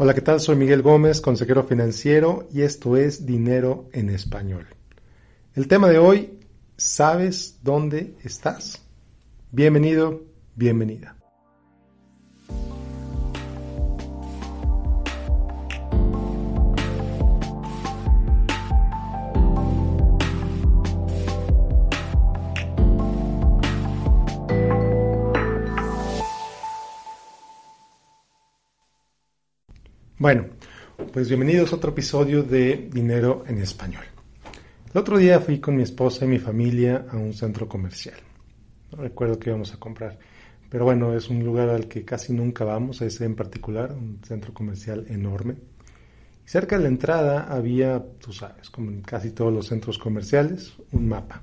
Hola, 0.00 0.14
¿qué 0.14 0.20
tal? 0.20 0.38
Soy 0.38 0.54
Miguel 0.54 0.80
Gómez, 0.80 1.20
consejero 1.20 1.64
financiero, 1.64 2.46
y 2.52 2.62
esto 2.62 2.96
es 2.96 3.26
Dinero 3.26 3.88
en 3.92 4.10
Español. 4.10 4.64
El 5.56 5.66
tema 5.66 5.88
de 5.88 5.98
hoy, 5.98 6.38
¿sabes 6.76 7.58
dónde 7.64 8.14
estás? 8.22 8.80
Bienvenido, 9.50 10.22
bienvenida. 10.54 11.17
Bueno, 30.20 30.46
pues 31.12 31.28
bienvenidos 31.28 31.72
a 31.72 31.76
otro 31.76 31.92
episodio 31.92 32.42
de 32.42 32.88
Dinero 32.92 33.44
en 33.46 33.60
Español. 33.60 34.02
El 34.92 35.00
otro 35.00 35.16
día 35.16 35.38
fui 35.38 35.60
con 35.60 35.76
mi 35.76 35.84
esposa 35.84 36.24
y 36.24 36.28
mi 36.28 36.40
familia 36.40 37.06
a 37.08 37.16
un 37.16 37.32
centro 37.32 37.68
comercial. 37.68 38.16
No 38.90 38.98
recuerdo 39.00 39.38
qué 39.38 39.50
íbamos 39.50 39.72
a 39.72 39.78
comprar, 39.78 40.18
pero 40.68 40.86
bueno, 40.86 41.14
es 41.14 41.28
un 41.28 41.44
lugar 41.44 41.68
al 41.68 41.86
que 41.86 42.04
casi 42.04 42.32
nunca 42.32 42.64
vamos, 42.64 43.00
ese 43.00 43.26
en 43.26 43.36
particular, 43.36 43.92
un 43.92 44.18
centro 44.26 44.52
comercial 44.52 45.06
enorme. 45.08 45.54
Y 46.44 46.48
cerca 46.48 46.76
de 46.76 46.82
la 46.82 46.88
entrada 46.88 47.44
había, 47.44 48.04
tú 48.18 48.32
sabes, 48.32 48.70
como 48.70 48.90
en 48.90 49.02
casi 49.02 49.30
todos 49.30 49.52
los 49.52 49.68
centros 49.68 49.98
comerciales, 49.98 50.74
un 50.90 51.06
mapa. 51.06 51.42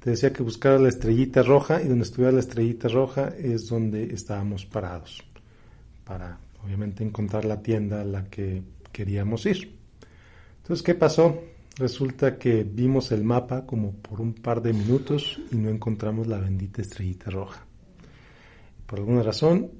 Te 0.00 0.10
decía 0.10 0.32
que 0.32 0.42
buscara 0.42 0.80
la 0.80 0.88
estrellita 0.88 1.44
roja 1.44 1.80
y 1.80 1.86
donde 1.86 2.02
estuviera 2.06 2.32
la 2.32 2.40
estrellita 2.40 2.88
roja 2.88 3.32
es 3.38 3.68
donde 3.68 4.12
estábamos 4.12 4.66
parados 4.66 5.22
para 6.04 6.40
obviamente 6.64 7.04
encontrar 7.04 7.44
la 7.44 7.62
tienda 7.62 8.00
a 8.00 8.04
la 8.04 8.24
que 8.24 8.62
queríamos 8.92 9.46
ir. 9.46 9.76
Entonces, 10.58 10.82
¿qué 10.82 10.94
pasó? 10.94 11.40
Resulta 11.76 12.38
que 12.38 12.64
vimos 12.64 13.12
el 13.12 13.22
mapa 13.22 13.66
como 13.66 13.92
por 13.92 14.20
un 14.20 14.32
par 14.32 14.62
de 14.62 14.72
minutos 14.72 15.40
y 15.52 15.56
no 15.56 15.68
encontramos 15.68 16.26
la 16.26 16.38
bendita 16.38 16.80
estrellita 16.80 17.30
roja. 17.30 17.66
Por 18.86 18.98
alguna 18.98 19.22
razón 19.22 19.70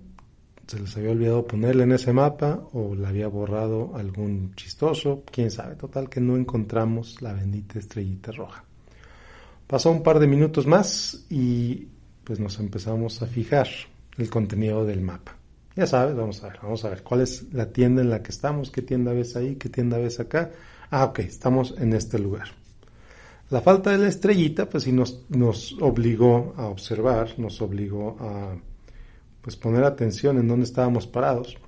se 0.67 0.81
les 0.81 0.97
había 0.97 1.13
olvidado 1.13 1.47
ponerla 1.47 1.85
en 1.85 1.93
ese 1.93 2.13
mapa 2.13 2.69
o 2.73 2.95
la 2.95 3.09
había 3.09 3.29
borrado 3.29 3.95
algún 3.95 4.55
chistoso, 4.57 5.23
quién 5.31 5.51
sabe, 5.51 5.77
total 5.77 6.09
que 6.09 6.21
no 6.21 6.37
encontramos 6.37 7.23
la 7.23 7.33
bendita 7.33 7.79
estrellita 7.79 8.33
roja. 8.33 8.65
Pasó 9.67 9.91
un 9.91 10.03
par 10.03 10.19
de 10.19 10.27
minutos 10.27 10.67
más 10.67 11.25
y 11.31 11.89
pues 12.25 12.41
nos 12.41 12.59
empezamos 12.59 13.23
a 13.23 13.27
fijar 13.27 13.69
el 14.19 14.29
contenido 14.29 14.85
del 14.85 15.01
mapa. 15.01 15.36
Ya 15.77 15.87
sabes, 15.87 16.17
vamos 16.17 16.43
a 16.43 16.49
ver, 16.49 16.59
vamos 16.63 16.85
a 16.87 16.89
ver 16.89 17.03
cuál 17.03 17.21
es 17.21 17.53
la 17.53 17.71
tienda 17.71 18.01
en 18.01 18.09
la 18.09 18.23
que 18.23 18.31
estamos, 18.31 18.71
qué 18.71 18.81
tienda 18.81 19.13
ves 19.13 19.37
ahí, 19.37 19.57
qué 19.57 19.69
tienda 19.69 19.99
ves 19.99 20.19
acá. 20.21 20.51
Ah, 20.91 21.05
ok, 21.05 21.19
estamos 21.19 21.75
en 21.77 21.93
este 21.93 22.19
lugar. 22.19 22.49
La 23.51 23.61
falta 23.61 23.91
de 23.91 23.99
la 23.99 24.09
estrellita, 24.09 24.71
pues 24.71 24.85
sí 24.85 24.93
nos, 24.93 25.27
nos 25.29 25.77
obligó 25.81 26.55
a 26.57 26.69
observar, 26.69 27.39
nos 27.39 27.61
obligó 27.61 28.17
a 28.19 28.57
pues 29.43 29.55
poner 29.57 29.85
atención 29.85 30.39
en 30.39 30.49
dónde 30.49 30.65
estábamos 30.65 31.07
parados. 31.07 31.59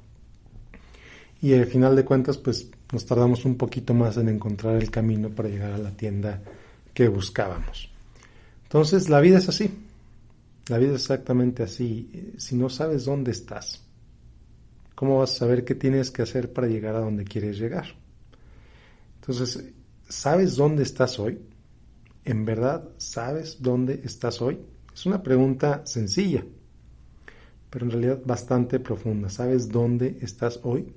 Y 1.43 1.53
al 1.53 1.67
final 1.67 1.95
de 1.95 2.07
cuentas, 2.07 2.39
pues 2.39 2.71
nos 2.91 3.05
tardamos 3.05 3.45
un 3.45 3.57
poquito 3.59 3.93
más 3.93 4.17
en 4.17 4.31
encontrar 4.31 4.77
el 4.77 4.91
camino 4.91 5.29
para 5.29 5.51
llegar 5.51 5.73
a 5.73 5.79
la 5.79 5.91
tienda 5.91 6.41
que 6.95 7.09
buscábamos. 7.09 7.91
Entonces, 8.63 9.11
la 9.11 9.21
vida 9.21 9.37
es 9.37 9.51
así. 9.51 9.71
La 10.69 10.79
vida 10.79 10.95
es 10.95 11.03
exactamente 11.03 11.63
así. 11.63 12.33
Si 12.39 12.57
no 12.57 12.71
sabes 12.71 13.05
dónde 13.05 13.31
estás, 13.31 13.85
¿cómo 14.99 15.21
vas 15.21 15.31
a 15.31 15.39
saber 15.39 15.65
qué 15.65 15.77
tienes 15.77 16.11
que 16.11 16.23
hacer 16.23 16.53
para 16.53 16.67
llegar 16.67 16.97
a 16.97 16.99
donde 16.99 17.23
quieres 17.23 17.57
llegar? 17.57 17.87
Entonces, 19.21 19.73
¿sabes 20.09 20.57
dónde 20.57 20.83
estás 20.83 21.21
hoy? 21.21 21.39
¿En 22.25 22.45
verdad 22.45 22.89
sabes 22.97 23.63
dónde 23.63 24.01
estás 24.03 24.43
hoy? 24.43 24.59
Es 24.93 25.07
una 25.07 25.23
pregunta 25.23 25.87
sencilla, 25.87 26.45
pero 27.71 27.85
en 27.85 27.93
realidad 27.93 28.23
bastante 28.25 28.81
profunda. 28.81 29.31
¿Sabes 29.31 29.69
dónde 29.69 30.19
estás 30.21 30.59
hoy? 30.65 30.93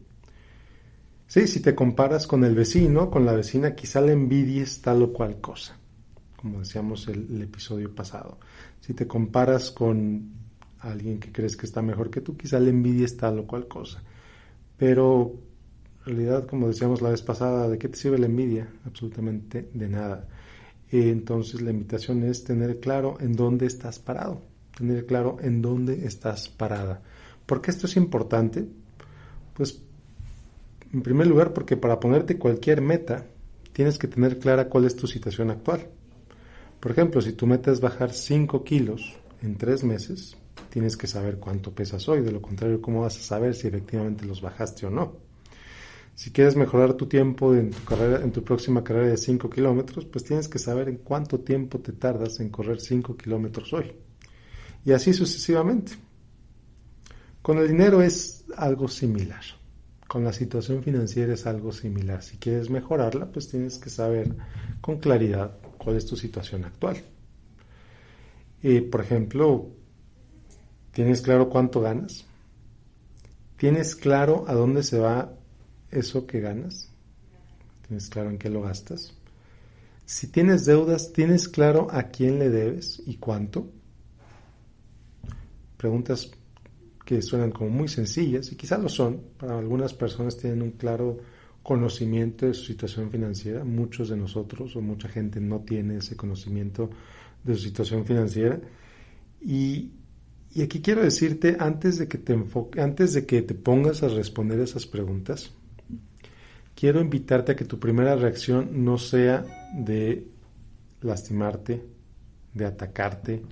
Sí, 1.28 1.46
si 1.46 1.60
te 1.60 1.76
comparas 1.76 2.26
con 2.26 2.44
el 2.44 2.56
vecino, 2.56 3.12
con 3.12 3.24
la 3.24 3.34
vecina, 3.34 3.76
quizá 3.76 4.02
le 4.02 4.14
envidies 4.14 4.82
tal 4.82 5.04
o 5.04 5.14
cual 5.14 5.40
cosa, 5.40 5.78
como 6.38 6.58
decíamos 6.58 7.08
el, 7.08 7.28
el 7.36 7.44
episodio 7.44 7.94
pasado. 7.94 8.40
Si 8.80 8.96
te 8.96 9.06
comparas 9.06 9.70
con 9.70 10.41
alguien 10.82 11.20
que 11.20 11.32
crees 11.32 11.56
que 11.56 11.66
está 11.66 11.82
mejor 11.82 12.10
que 12.10 12.22
tú, 12.22 12.36
quizá 12.36 12.60
le 12.60 12.70
envidies 12.70 13.18
tal 13.18 13.40
o 13.40 13.48
cual 13.48 13.68
cosa. 13.68 14.02
Pero 14.78 15.34
en 16.00 16.06
realidad, 16.06 16.48
como 16.48 16.68
decíamos 16.68 17.02
la 17.02 17.10
vez 17.10 17.22
pasada, 17.22 17.70
¿de 17.70 17.78
qué 17.78 17.88
te 17.88 17.98
sirve 17.98 18.18
la 18.18 18.26
envidia? 18.26 18.68
Absolutamente 18.86 19.70
de 19.74 19.88
nada. 19.88 20.28
Entonces 20.92 21.62
la 21.62 21.72
invitación 21.72 22.24
es 22.24 22.44
tener 22.44 22.80
claro 22.80 23.18
en 23.20 23.34
dónde 23.34 23.66
estás 23.66 24.00
parado, 24.00 24.42
tener 24.76 25.06
claro 25.06 25.38
en 25.42 25.62
dónde 25.62 26.06
estás 26.06 26.50
parada. 26.50 27.02
¿Por 27.46 27.62
qué 27.62 27.72
esto 27.72 27.86
es 27.86 27.96
importante? 27.96 28.68
Pues 29.54 29.82
en 30.92 31.02
primer 31.02 31.28
lugar 31.28 31.54
porque 31.54 31.78
para 31.78 32.00
ponerte 32.00 32.38
cualquier 32.38 32.82
meta 32.82 33.26
tienes 33.72 33.98
que 33.98 34.08
tener 34.08 34.40
clara 34.40 34.68
cuál 34.68 34.86
es 34.86 34.96
tu 34.96 35.08
situación 35.08 35.50
actual. 35.50 35.88
Por 36.80 36.92
ejemplo, 36.92 37.22
si 37.22 37.34
tu 37.34 37.48
meta 37.48 37.72
es 37.72 37.80
bajar 37.80 38.12
5 38.12 38.64
kilos 38.64 39.18
en 39.42 39.56
3 39.56 39.84
meses, 39.84 40.36
tienes 40.70 40.98
que 40.98 41.08
saber 41.08 41.38
cuánto 41.38 41.74
pesas 41.74 42.08
hoy, 42.10 42.22
de 42.22 42.32
lo 42.32 42.42
contrario, 42.42 42.82
¿cómo 42.82 43.02
vas 43.02 43.18
a 43.18 43.22
saber 43.22 43.56
si 43.56 43.68
efectivamente 43.68 44.26
los 44.26 44.42
bajaste 44.42 44.86
o 44.86 44.90
no? 44.90 45.18
Si 46.16 46.32
quieres 46.32 46.56
mejorar 46.56 46.94
tu 46.94 47.08
tiempo 47.08 47.56
en 47.56 47.72
tu, 47.72 47.84
carrera, 47.84 48.24
en 48.24 48.32
tu 48.32 48.44
próxima 48.44 48.84
carrera 48.84 49.08
de 49.08 49.18
5 49.18 49.50
kilómetros, 49.50 50.06
pues 50.06 50.24
tienes 50.24 50.48
que 50.48 50.60
saber 50.60 50.90
en 50.90 50.98
cuánto 50.98 51.40
tiempo 51.40 51.80
te 51.80 51.94
tardas 51.94 52.40
en 52.40 52.50
correr 52.50 52.80
5 52.80 53.18
kilómetros 53.18 53.74
hoy. 53.74 53.92
Y 54.86 54.92
así 54.92 55.14
sucesivamente. 55.14 55.94
Con 57.42 57.58
el 57.58 57.68
dinero 57.68 58.02
es 58.02 58.46
algo 58.56 58.88
similar. 58.88 59.42
Con 60.08 60.24
la 60.24 60.34
situación 60.34 60.84
financiera 60.84 61.34
es 61.34 61.48
algo 61.48 61.72
similar. 61.72 62.22
Si 62.22 62.38
quieres 62.38 62.70
mejorarla, 62.70 63.32
pues 63.32 63.48
tienes 63.48 63.78
que 63.78 63.90
saber 63.90 64.36
con 64.82 65.00
claridad 65.00 65.58
cuál 65.78 65.96
es 65.96 66.06
tu 66.06 66.16
situación 66.16 66.66
actual. 66.66 66.98
Por 68.92 69.02
ejemplo, 69.02 69.70
¿Tienes 70.92 71.22
claro 71.22 71.50
cuánto 71.50 71.82
ganas? 71.82 72.26
¿Tienes 73.58 73.96
claro 73.96 74.46
a 74.48 74.54
dónde 74.54 74.84
se 74.84 75.00
va 75.00 75.34
eso 75.90 76.26
que 76.26 76.42
ganas? 76.42 76.90
¿Tienes 77.88 78.10
claro 78.10 78.30
en 78.30 78.38
qué 78.38 78.50
lo 78.50 78.62
gastas? 78.62 79.14
Si 80.06 80.28
tienes 80.28 80.66
deudas, 80.66 81.14
¿tienes 81.14 81.48
claro 81.48 81.88
a 81.92 82.04
quién 82.04 82.40
le 82.40 82.50
debes 82.50 83.02
y 83.06 83.16
cuánto? 83.16 83.70
Preguntas 85.78 86.32
que 87.06 87.22
suenan 87.22 87.52
como 87.52 87.70
muy 87.70 87.88
sencillas 87.88 88.52
y 88.52 88.56
quizás 88.56 88.82
lo 88.82 88.90
son. 88.90 89.22
Para 89.38 89.58
algunas 89.58 89.94
personas 89.94 90.38
tienen 90.38 90.62
un 90.62 90.72
claro 90.72 91.20
conocimiento 91.64 92.46
de 92.46 92.54
su 92.54 92.66
situación 92.66 93.10
financiera. 93.10 93.64
Muchos 93.64 94.10
de 94.10 94.18
nosotros 94.18 94.76
o 94.76 94.82
mucha 94.82 95.08
gente 95.08 95.40
no 95.40 95.60
tiene 95.62 95.98
ese 95.98 96.16
conocimiento 96.16 96.90
de 97.44 97.56
su 97.56 97.62
situación 97.62 98.06
financiera. 98.06 98.60
Y 99.42 99.92
y 100.54 100.62
aquí 100.64 100.82
quiero 100.82 101.02
decirte, 101.02 101.58
antes 101.60 101.98
de 101.98 102.08
que 102.08 102.18
te 102.18 102.34
enfoque, 102.34 102.82
antes 102.82 103.14
de 103.14 103.26
que 103.26 103.42
te 103.42 103.54
pongas 103.54 104.04
a 104.04 104.10
responder 104.10 104.60
esas 104.60 104.86
preguntas, 104.86 105.52
quiero 106.76 107.00
invitarte 107.00 107.54
a 107.54 107.56
que 107.56 107.66
tu 107.66 107.80
primera 107.80 108.16
reacción 108.16 108.84
no 108.84 108.98
sea 108.98 109.46
de 109.74 110.28
lastimarte, 111.02 111.82
de 112.54 112.66
atacarte, 112.66 113.44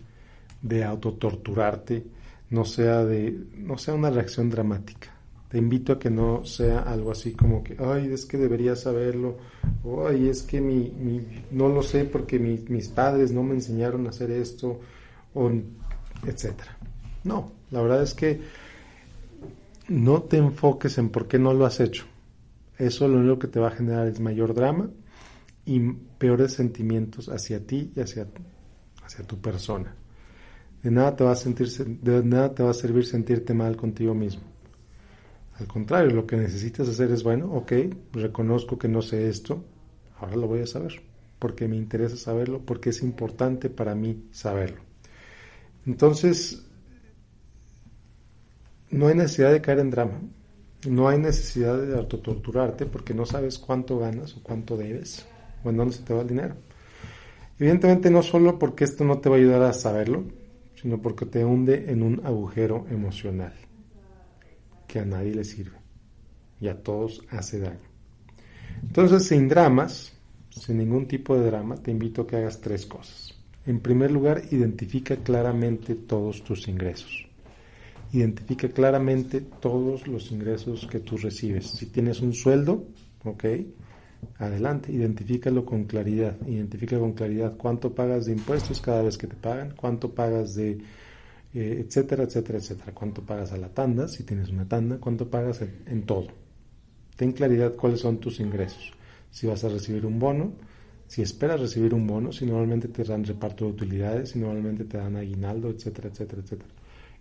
de 0.61 0.83
autotorturarte, 0.83 2.05
no 2.49 2.65
sea 2.65 3.05
de, 3.05 3.45
no 3.55 3.77
sea 3.77 3.93
una 3.93 4.09
reacción 4.09 4.49
dramática. 4.49 5.15
Te 5.47 5.57
invito 5.57 5.93
a 5.93 5.99
que 5.99 6.09
no 6.09 6.43
sea 6.45 6.79
algo 6.79 7.11
así 7.11 7.31
como 7.31 7.63
que, 7.63 7.75
ay, 7.79 8.11
es 8.11 8.25
que 8.25 8.37
debería 8.37 8.75
saberlo, 8.75 9.37
ay, 10.07 10.27
es 10.27 10.43
que 10.43 10.61
mi, 10.61 10.91
no 11.51 11.69
lo 11.69 11.81
sé 11.81 12.05
porque 12.05 12.37
mis 12.39 12.89
padres 12.89 13.31
no 13.31 13.41
me 13.41 13.55
enseñaron 13.55 14.05
a 14.05 14.09
hacer 14.09 14.29
esto, 14.31 14.79
o 15.33 15.51
etcétera. 16.25 16.77
No, 17.23 17.51
la 17.71 17.81
verdad 17.81 18.03
es 18.03 18.13
que 18.13 18.41
no 19.87 20.23
te 20.23 20.37
enfoques 20.37 20.97
en 20.97 21.09
por 21.09 21.27
qué 21.27 21.39
no 21.39 21.53
lo 21.53 21.65
has 21.65 21.79
hecho. 21.79 22.05
Eso 22.77 23.07
lo 23.07 23.17
único 23.17 23.39
que 23.39 23.47
te 23.47 23.59
va 23.59 23.67
a 23.67 23.71
generar 23.71 24.07
es 24.07 24.19
mayor 24.19 24.53
drama 24.53 24.89
y 25.65 25.79
peores 26.17 26.53
sentimientos 26.53 27.27
hacia 27.29 27.65
ti 27.65 27.91
y 27.95 27.99
hacia, 27.99 28.27
hacia 29.03 29.25
tu 29.25 29.37
persona. 29.39 29.93
De 30.81 30.91
nada, 30.91 31.15
te 31.15 31.23
va 31.25 31.33
a 31.33 31.35
de 31.35 32.23
nada 32.23 32.55
te 32.55 32.63
va 32.63 32.71
a 32.71 32.73
servir 32.73 33.05
sentirte 33.05 33.53
mal 33.53 33.75
contigo 33.75 34.13
mismo. 34.13 34.43
Al 35.59 35.67
contrario, 35.67 36.15
lo 36.15 36.25
que 36.25 36.37
necesitas 36.37 36.87
hacer 36.87 37.11
es, 37.11 37.21
bueno, 37.21 37.51
ok, 37.53 37.73
reconozco 38.13 38.77
que 38.77 38.87
no 38.87 39.01
sé 39.01 39.27
esto, 39.27 39.61
ahora 40.17 40.37
lo 40.37 40.47
voy 40.47 40.61
a 40.61 40.67
saber, 40.67 41.01
porque 41.37 41.67
me 41.67 41.75
interesa 41.75 42.15
saberlo, 42.15 42.61
porque 42.61 42.91
es 42.91 43.03
importante 43.03 43.69
para 43.69 43.93
mí 43.93 44.23
saberlo. 44.31 44.79
Entonces, 45.85 46.65
no 48.91 49.07
hay 49.07 49.15
necesidad 49.15 49.51
de 49.51 49.61
caer 49.61 49.79
en 49.79 49.91
drama. 49.91 50.21
No 50.87 51.09
hay 51.09 51.19
necesidad 51.19 51.77
de 51.77 51.95
autotorturarte 51.95 52.85
porque 52.85 53.13
no 53.13 53.25
sabes 53.25 53.59
cuánto 53.59 53.99
ganas 53.99 54.35
o 54.37 54.43
cuánto 54.43 54.77
debes 54.77 55.25
o 55.63 55.69
en 55.69 55.77
dónde 55.77 55.95
se 55.95 56.03
te 56.03 56.13
va 56.13 56.21
el 56.21 56.27
dinero. 56.27 56.55
Evidentemente 57.59 58.09
no 58.09 58.23
solo 58.23 58.57
porque 58.57 58.85
esto 58.85 59.03
no 59.03 59.19
te 59.19 59.29
va 59.29 59.35
a 59.35 59.39
ayudar 59.39 59.61
a 59.63 59.73
saberlo, 59.73 60.23
sino 60.75 61.01
porque 61.01 61.25
te 61.25 61.43
hunde 61.43 61.91
en 61.91 62.01
un 62.01 62.21
agujero 62.25 62.85
emocional 62.89 63.53
que 64.87 64.99
a 64.99 65.05
nadie 65.05 65.35
le 65.35 65.43
sirve 65.43 65.77
y 66.61 66.69
a 66.69 66.81
todos 66.81 67.21
hace 67.29 67.59
daño. 67.59 67.89
Entonces, 68.81 69.25
sin 69.25 69.49
dramas, 69.49 70.13
sin 70.49 70.77
ningún 70.77 71.07
tipo 71.07 71.37
de 71.37 71.45
drama, 71.45 71.75
te 71.75 71.91
invito 71.91 72.21
a 72.21 72.27
que 72.27 72.37
hagas 72.37 72.61
tres 72.61 72.85
cosas. 72.85 73.37
En 73.65 73.81
primer 73.81 74.11
lugar, 74.11 74.41
identifica 74.51 75.17
claramente 75.17 75.95
todos 75.95 76.43
tus 76.43 76.67
ingresos. 76.69 77.28
Identifica 78.11 78.69
claramente 78.69 79.41
todos 79.41 80.07
los 80.07 80.31
ingresos 80.31 80.87
que 80.87 80.99
tú 80.99 81.17
recibes. 81.17 81.67
Si 81.67 81.85
tienes 81.87 82.21
un 82.21 82.33
sueldo, 82.33 82.87
ok, 83.23 83.45
adelante, 84.39 84.91
identifícalo 84.91 85.63
con 85.63 85.83
claridad. 85.83 86.35
Identifica 86.47 86.97
con 86.97 87.13
claridad 87.13 87.55
cuánto 87.55 87.93
pagas 87.93 88.25
de 88.25 88.31
impuestos 88.31 88.81
cada 88.81 89.03
vez 89.03 89.17
que 89.17 89.27
te 89.27 89.35
pagan, 89.35 89.75
cuánto 89.75 90.15
pagas 90.15 90.55
de, 90.55 90.79
eh, 91.53 91.85
etcétera, 91.85 92.23
etcétera, 92.23 92.57
etcétera. 92.57 92.93
Cuánto 92.93 93.21
pagas 93.21 93.51
a 93.51 93.57
la 93.57 93.69
tanda, 93.69 94.07
si 94.07 94.23
tienes 94.23 94.49
una 94.49 94.67
tanda, 94.67 94.97
cuánto 94.97 95.29
pagas 95.29 95.61
en 95.61 96.03
todo. 96.03 96.27
Ten 97.15 97.33
claridad 97.33 97.75
cuáles 97.75 97.99
son 97.99 98.17
tus 98.17 98.39
ingresos. 98.39 98.93
Si 99.29 99.45
vas 99.45 99.63
a 99.63 99.69
recibir 99.69 100.05
un 100.05 100.17
bono, 100.17 100.53
si 101.05 101.21
esperas 101.21 101.59
recibir 101.59 101.93
un 101.93 102.07
bono, 102.07 102.31
si 102.31 102.45
normalmente 102.45 102.87
te 102.87 103.03
dan 103.03 103.23
reparto 103.23 103.65
de 103.65 103.71
utilidades, 103.71 104.29
si 104.29 104.39
normalmente 104.39 104.85
te 104.85 104.97
dan 104.97 105.15
aguinaldo, 105.15 105.69
etcétera, 105.69 106.09
etcétera, 106.09 106.41
etcétera. 106.41 106.78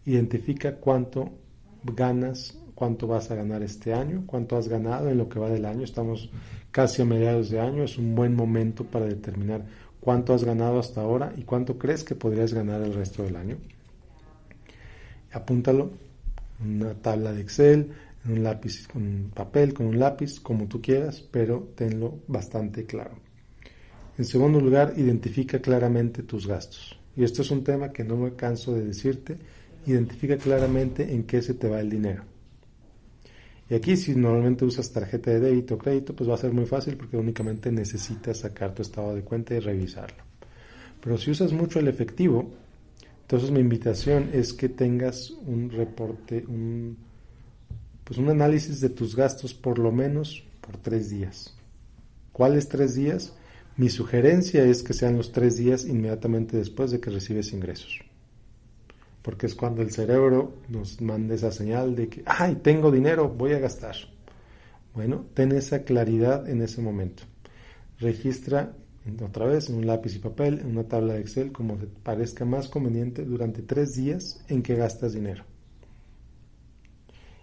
Identifica 0.09 0.77
cuánto 0.77 1.29
ganas, 1.85 2.59
cuánto 2.75 3.07
vas 3.07 3.31
a 3.31 3.35
ganar 3.35 3.63
este 3.63 3.93
año, 3.93 4.23
cuánto 4.25 4.57
has 4.57 4.67
ganado 4.67 5.11
en 5.11 5.19
lo 5.19 5.29
que 5.29 5.39
va 5.39 5.51
del 5.51 5.67
año. 5.67 5.85
Estamos 5.85 6.31
casi 6.71 7.03
a 7.03 7.05
mediados 7.05 7.51
de 7.51 7.61
año, 7.61 7.85
es 7.85 7.99
un 7.99 8.15
buen 8.15 8.35
momento 8.35 8.85
para 8.85 9.05
determinar 9.05 9.67
cuánto 10.01 10.33
has 10.33 10.45
ganado 10.45 10.79
hasta 10.79 11.03
ahora 11.03 11.35
y 11.37 11.43
cuánto 11.43 11.77
crees 11.77 12.05
que 12.05 12.15
podrías 12.15 12.55
ganar 12.55 12.81
el 12.81 12.95
resto 12.95 13.23
del 13.23 13.37
año. 13.37 13.59
Apúntalo 15.31 15.91
en 16.65 16.83
una 16.83 16.95
tabla 16.95 17.35
de 17.35 17.43
Excel, 17.43 17.91
en 18.25 18.33
un 18.33 18.43
lápiz, 18.45 18.89
con 18.89 19.03
un 19.03 19.31
papel, 19.35 19.75
con 19.75 19.89
un 19.89 19.99
lápiz, 19.99 20.41
como 20.41 20.69
tú 20.69 20.81
quieras, 20.81 21.21
pero 21.21 21.69
tenlo 21.75 22.21
bastante 22.29 22.87
claro. 22.87 23.19
En 24.17 24.25
segundo 24.25 24.59
lugar, 24.59 24.95
identifica 24.97 25.61
claramente 25.61 26.23
tus 26.23 26.47
gastos. 26.47 26.99
Y 27.15 27.25
esto 27.25 27.43
es 27.43 27.51
un 27.51 27.63
tema 27.63 27.93
que 27.93 28.05
no 28.05 28.17
me 28.17 28.35
canso 28.37 28.73
de 28.73 28.87
decirte. 28.87 29.37
Identifica 29.87 30.37
claramente 30.37 31.13
en 31.13 31.25
qué 31.25 31.43
se 31.43 31.55
te 31.55 31.69
va 31.69 31.81
el 31.81 31.91
dinero. 31.91 32.25
Y 33.71 33.75
aquí 33.75 33.97
si 33.97 34.15
normalmente 34.15 34.65
usas 34.65 34.91
tarjeta 34.91 35.31
de 35.31 35.41
débito 35.41 35.75
o 35.75 35.79
crédito, 35.79 36.15
pues 36.15 36.29
va 36.29 36.35
a 36.35 36.39
ser 36.39 36.53
muy 36.53 36.65
fácil 36.65 36.97
porque 36.97 37.17
únicamente 37.17 37.71
necesitas 37.71 38.39
sacar 38.39 38.75
tu 38.75 38.83
estado 38.83 39.15
de 39.15 39.23
cuenta 39.23 39.55
y 39.55 39.61
revisarlo. 39.61 40.25
Pero 41.03 41.19
si 41.19 41.31
usas 41.31 41.53
mucho 41.53 41.79
el 41.79 41.89
efectivo, 41.89 42.51
entonces 43.23 43.51
mi 43.51 43.61
invitación 43.61 44.31
es 44.33 44.55
que 44.55 44.71
tengas 44.71 45.31
un 45.31 45.71
reporte, 45.71 46.45
un, 46.49 46.97
pues 48.05 48.19
un 48.19 48.31
análisis 48.31 48.81
de 48.81 48.89
tus 48.89 49.15
gastos 49.15 49.53
por 49.53 49.79
lo 49.79 49.93
menos 49.93 50.45
por 50.63 50.79
tres 50.79 51.11
días. 51.11 51.55
¿Cuáles 52.33 52.69
tres 52.69 52.95
días? 52.95 53.35
Mi 53.77 53.91
sugerencia 53.91 54.65
es 54.65 54.83
que 54.83 54.95
sean 54.95 55.17
los 55.17 55.31
tres 55.31 55.57
días 55.57 55.85
inmediatamente 55.85 56.57
después 56.57 56.91
de 56.91 57.01
que 57.01 57.11
recibes 57.11 57.53
ingresos. 57.53 58.01
Porque 59.29 59.45
es 59.45 59.55
cuando 59.55 59.83
el 59.83 59.91
cerebro 59.91 60.55
nos 60.71 61.03
manda 61.03 61.35
esa 61.35 61.53
señal 61.53 61.95
de 61.95 62.09
que, 62.09 62.23
ay, 62.25 62.61
tengo 62.63 62.91
dinero, 62.91 63.29
voy 63.29 63.53
a 63.53 63.59
gastar. 63.59 63.95
Bueno, 64.95 65.27
ten 65.35 65.53
esa 65.53 65.83
claridad 65.83 66.49
en 66.49 66.63
ese 66.63 66.81
momento. 66.81 67.25
Registra 67.99 68.73
otra 69.23 69.45
vez 69.45 69.69
en 69.69 69.77
un 69.77 69.87
lápiz 69.87 70.17
y 70.17 70.19
papel, 70.19 70.61
en 70.61 70.69
una 70.69 70.85
tabla 70.85 71.13
de 71.13 71.21
Excel, 71.21 71.53
como 71.53 71.77
te 71.77 71.87
parezca 71.87 72.47
más 72.47 72.69
conveniente, 72.69 73.27
durante 73.27 73.61
tres 73.61 73.95
días 73.95 74.43
en 74.49 74.63
que 74.63 74.77
gastas 74.77 75.13
dinero. 75.13 75.45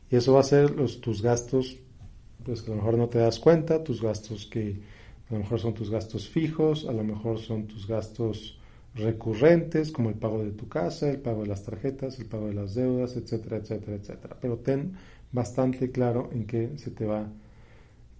Y 0.10 0.16
eso 0.16 0.34
va 0.34 0.40
a 0.40 0.44
ser 0.44 0.72
los, 0.72 1.02
tus 1.02 1.22
gastos, 1.22 1.78
pues 2.44 2.64
a 2.64 2.72
lo 2.72 2.78
mejor 2.78 2.98
no 2.98 3.10
te 3.10 3.20
das 3.20 3.38
cuenta, 3.38 3.84
tus 3.84 4.02
gastos 4.02 4.48
que 4.48 4.80
a 5.30 5.34
lo 5.34 5.42
mejor 5.42 5.60
son 5.60 5.76
tus 5.76 5.92
gastos 5.92 6.28
fijos, 6.30 6.88
a 6.88 6.94
lo 6.94 7.04
mejor 7.04 7.38
son 7.38 7.68
tus 7.68 7.86
gastos 7.86 8.58
recurrentes, 8.95 9.92
como 9.92 10.09
el 10.09 10.15
pago 10.15 10.44
de 10.44 10.51
tu 10.51 10.68
casa, 10.68 11.09
el 11.09 11.19
pago 11.19 11.42
de 11.42 11.50
las 11.50 11.63
tarjetas, 11.63 12.18
el 12.19 12.27
pago 12.27 12.47
de 12.47 12.53
las 12.53 12.75
deudas, 12.75 13.15
etcétera, 13.18 13.57
etcétera, 13.57 13.97
etcétera. 13.97 14.38
Pero 14.42 14.57
ten 14.57 14.94
bastante 15.31 15.92
claro 15.92 16.30
en 16.31 16.45
qué 16.45 16.71
se 16.77 16.92
te 16.92 17.06
va 17.06 17.30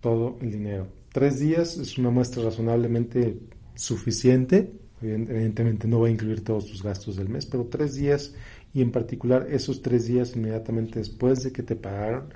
todo 0.02 0.38
el 0.42 0.52
dinero. 0.52 0.88
Tres 1.12 1.40
días 1.40 1.78
es 1.78 1.98
una 1.98 2.10
muestra 2.10 2.44
razonablemente 2.44 3.40
suficiente. 3.74 4.74
Evidentemente 5.02 5.88
no 5.88 6.02
va 6.02 6.08
a 6.08 6.12
incluir 6.12 6.44
todos 6.44 6.66
tus 6.68 6.84
gastos 6.84 7.16
del 7.16 7.30
mes, 7.30 7.46
pero 7.46 7.66
tres 7.66 7.96
días 7.96 8.34
y 8.74 8.82
en 8.82 8.92
particular 8.92 9.48
esos 9.50 9.82
tres 9.82 10.08
días 10.08 10.36
inmediatamente 10.36 11.00
después 11.00 11.44
de 11.44 11.52
que 11.52 11.64
te 11.64 11.76
pagaron 11.76 12.34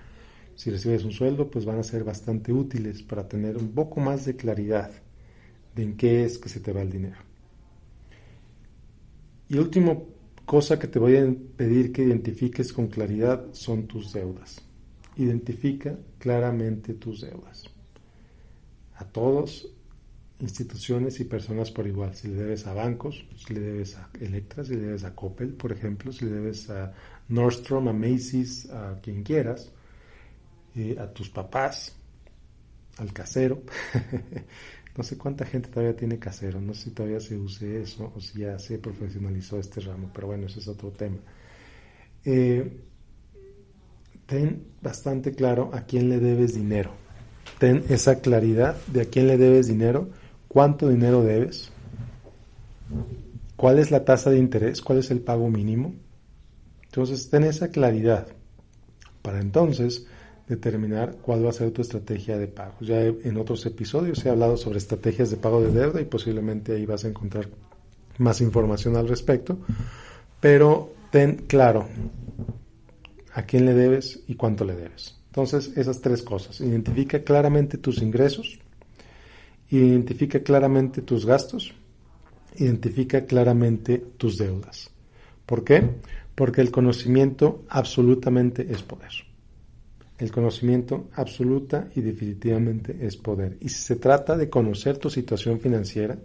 si 0.56 0.70
recibes 0.72 1.06
un 1.06 1.14
sueldo, 1.14 1.50
pues 1.50 1.64
van 1.64 1.80
a 1.80 1.84
ser 1.84 2.04
bastante 2.04 2.52
útiles 2.52 3.02
para 3.02 3.30
tener 3.30 3.56
un 3.56 3.70
poco 3.72 4.02
más 4.02 4.26
de 4.26 4.36
claridad 4.36 4.92
de 5.74 5.84
en 5.84 5.96
qué 5.96 6.26
es 6.26 6.38
que 6.38 6.50
se 6.50 6.60
te 6.60 6.74
va 6.74 6.82
el 6.82 6.92
dinero. 6.92 7.29
Y 9.50 9.58
última 9.58 9.98
cosa 10.46 10.78
que 10.78 10.88
te 10.88 11.00
voy 11.00 11.18
a 11.18 11.28
pedir 11.58 11.92
que 11.92 12.04
identifiques 12.04 12.72
con 12.72 12.88
claridad 12.88 13.48
son 13.52 13.88
tus 13.88 14.14
deudas. 14.14 14.62
Identifica 15.18 15.98
claramente 16.20 16.94
tus 16.94 17.22
deudas. 17.22 17.66
A 18.96 19.06
todos, 19.06 19.68
instituciones 20.40 21.20
y 21.20 21.26
personas 21.26 21.72
por 21.72 21.88
igual. 21.88 22.16
Si 22.16 22.28
le 22.28 22.36
debes 22.36 22.68
a 22.68 22.74
bancos, 22.74 23.26
si 23.36 23.54
le 23.54 23.60
debes 23.60 23.98
a 23.98 24.10
Electra, 24.20 24.64
si 24.64 24.76
le 24.76 24.82
debes 24.82 25.04
a 25.04 25.16
Coppel, 25.16 25.54
por 25.54 25.72
ejemplo, 25.72 26.12
si 26.12 26.26
le 26.26 26.32
debes 26.32 26.70
a 26.70 26.94
Nordstrom, 27.28 27.88
a 27.88 27.94
Macy's, 27.94 28.70
a 28.70 29.00
quien 29.02 29.24
quieras, 29.24 29.72
a 31.00 31.08
tus 31.08 31.30
papás, 31.30 31.96
al 32.98 33.12
casero. 33.14 33.64
no 35.00 35.04
sé 35.04 35.18
cuánta 35.18 35.46
gente 35.46 35.70
todavía 35.70 35.96
tiene 35.96 36.20
casero, 36.20 36.60
no 36.60 36.74
sé 36.74 36.84
si 36.84 36.90
todavía 36.90 37.22
se 37.22 37.38
use 37.38 37.82
eso 37.82 38.12
o 38.14 38.20
si 38.20 38.40
ya 38.40 38.60
se 38.60 38.80
profesionalizó 38.80 39.58
este 39.58 39.80
ramo, 39.80 40.12
pero 40.14 40.28
bueno, 40.28 40.48
ese 40.48 40.60
es 40.60 40.68
otro 40.68 40.92
tema. 40.92 41.16
Eh, 42.26 42.82
ten 44.26 44.62
bastante 44.82 45.34
claro 45.34 45.70
a 45.74 45.84
quién 45.84 46.10
le 46.10 46.20
debes 46.20 46.54
dinero. 46.54 46.92
Ten 47.60 47.86
esa 47.88 48.20
claridad 48.20 48.76
de 48.88 49.04
a 49.04 49.06
quién 49.06 49.28
le 49.28 49.38
debes 49.38 49.68
dinero, 49.68 50.10
cuánto 50.50 50.90
dinero 50.90 51.24
debes, 51.24 51.72
cuál 53.56 53.80
es 53.80 53.92
la 53.92 54.04
tasa 54.04 54.32
de 54.32 54.38
interés, 54.38 54.82
cuál 54.82 54.98
es 54.98 55.12
el 55.12 55.22
pago 55.22 55.50
mínimo. 55.50 55.94
Entonces, 56.84 57.30
ten 57.30 57.46
esa 57.46 57.70
claridad 57.70 58.28
para 59.22 59.40
entonces 59.40 60.08
determinar 60.50 61.18
cuál 61.22 61.46
va 61.46 61.52
a 61.52 61.54
ser 61.54 61.72
tu 61.72 61.82
estrategia 61.82 62.38
de 62.38 62.48
pago. 62.48 62.74
Ya 62.82 63.02
en 63.04 63.38
otros 63.38 63.66
episodios 63.68 64.26
he 64.26 64.30
hablado 64.30 64.58
sobre 64.58 64.80
estrategias 64.80 65.30
de 65.30 65.38
pago 65.38 65.62
de 65.62 65.72
deuda 65.72 66.02
y 66.02 66.06
posiblemente 66.06 66.74
ahí 66.74 66.86
vas 66.88 67.06
a 67.06 67.08
encontrar 67.08 67.48
más 68.18 68.42
información 68.42 68.98
al 68.98 69.08
respecto, 69.08 69.60
pero 70.42 70.92
ten 71.12 71.46
claro 71.48 71.88
a 73.34 73.44
quién 73.44 73.66
le 73.68 73.76
debes 73.76 74.22
y 74.28 74.36
cuánto 74.36 74.66
le 74.66 74.76
debes. 74.76 75.20
Entonces, 75.28 75.72
esas 75.78 76.02
tres 76.02 76.24
cosas. 76.24 76.60
Identifica 76.60 77.24
claramente 77.24 77.78
tus 77.78 78.02
ingresos, 78.02 78.60
identifica 79.70 80.42
claramente 80.42 81.04
tus 81.04 81.28
gastos, 81.28 81.76
identifica 82.56 83.26
claramente 83.26 84.00
tus 84.18 84.40
deudas. 84.40 84.90
¿Por 85.46 85.64
qué? 85.64 85.88
Porque 86.34 86.62
el 86.62 86.72
conocimiento 86.72 87.64
absolutamente 87.70 88.68
es 88.72 88.82
poder. 88.82 89.29
El 90.20 90.32
conocimiento 90.32 91.08
absoluta 91.14 91.88
y 91.96 92.02
definitivamente 92.02 92.98
es 93.02 93.16
poder. 93.16 93.58
Y 93.62 93.70
si 93.70 93.82
se 93.82 93.96
trata 93.96 94.36
de 94.36 94.50
conocer 94.50 94.98
tu 94.98 95.10
situación 95.10 95.62
financiera, 95.62 96.18